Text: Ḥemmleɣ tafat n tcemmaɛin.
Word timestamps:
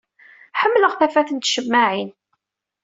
Ḥemmleɣ 0.59 0.93
tafat 0.99 1.29
n 1.31 1.37
tcemmaɛin. 1.39 2.11